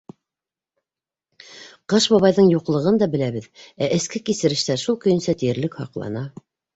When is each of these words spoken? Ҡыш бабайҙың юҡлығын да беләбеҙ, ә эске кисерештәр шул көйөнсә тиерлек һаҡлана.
Ҡыш 1.91 2.07
бабайҙың 2.13 2.49
юҡлығын 2.53 2.97
да 3.03 3.07
беләбеҙ, 3.15 3.45
ә 3.87 3.91
эске 3.99 4.23
кисерештәр 4.31 4.81
шул 4.85 4.97
көйөнсә 5.05 5.37
тиерлек 5.43 5.79
һаҡлана. 5.83 6.25